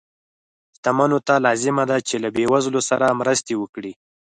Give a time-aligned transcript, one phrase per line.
[0.75, 3.93] شتمنو ته لازمه ده چې له بې وزلو سره مرستې وکړي.